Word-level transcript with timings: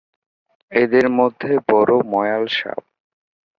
এদের 0.71 1.05
মধ্যে 1.09 1.51
বড় 1.69 1.93
ময়াল 2.11 2.43
সাপ। 2.49 2.83